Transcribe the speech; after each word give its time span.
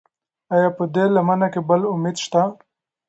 ایا 0.53 0.69
په 0.77 0.83
دې 0.93 1.05
لمنه 1.15 1.47
کې 1.53 1.61
بل 1.69 1.81
امید 1.93 2.17
شته؟ 2.25 2.41